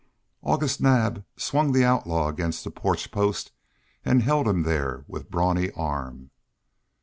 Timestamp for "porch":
2.71-3.11